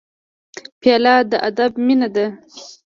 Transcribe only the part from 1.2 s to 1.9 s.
د ادب